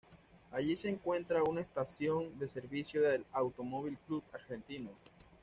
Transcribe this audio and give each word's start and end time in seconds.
Allí 0.51 0.75
se 0.75 0.89
encuentra 0.89 1.43
una 1.43 1.61
estación 1.61 2.35
de 2.39 2.47
Servicio 2.47 3.03
del 3.03 3.23
Automóvil 3.33 3.99
Club 4.07 4.23
Argentino. 4.33 4.89